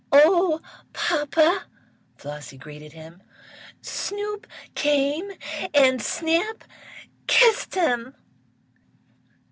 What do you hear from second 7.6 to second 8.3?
him!"